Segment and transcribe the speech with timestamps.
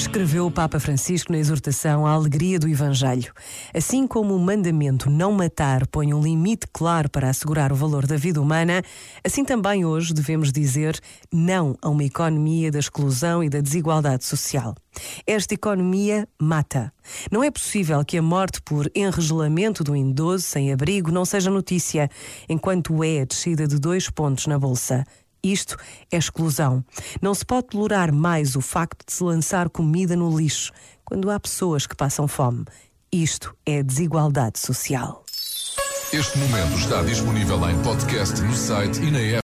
[0.00, 3.34] escreveu o Papa Francisco na exortação à alegria do Evangelho.
[3.74, 8.16] Assim como o mandamento não matar põe um limite claro para assegurar o valor da
[8.16, 8.82] vida humana,
[9.22, 10.98] assim também hoje devemos dizer
[11.30, 14.74] não a uma economia da exclusão e da desigualdade social.
[15.26, 16.90] Esta economia mata.
[17.30, 22.08] Não é possível que a morte por enregelamento do idoso sem abrigo não seja notícia,
[22.48, 25.04] enquanto é a descida de dois pontos na bolsa.
[25.42, 25.76] Isto
[26.10, 26.84] é exclusão.
[27.20, 30.72] Não se pode tolerar mais o facto de se lançar comida no lixo
[31.04, 32.64] quando há pessoas que passam fome.
[33.12, 35.24] Isto é desigualdade social.
[36.12, 39.38] Este momento está disponível em podcast no site e na app.